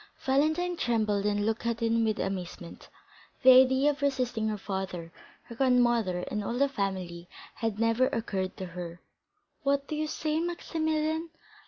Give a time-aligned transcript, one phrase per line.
[0.25, 2.89] Valentine trembled, and looked at him with amazement.
[3.43, 5.11] The idea of resisting her father,
[5.43, 8.99] her grandmother, and all the family, had never occurred to her.
[9.61, 11.29] "What do you say, Maximilian?"